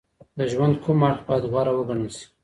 [0.37, 2.25] د ژوند کوم اړخ باید غوره وګڼل سي؟